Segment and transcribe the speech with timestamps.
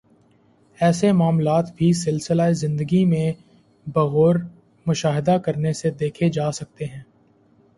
[0.77, 3.31] ایسے معاملات بھی سلسلہ زندگی میں
[3.87, 4.35] بغور
[4.85, 7.01] مشاہدہ کرنے سے دیکھے جا سکتے ہیں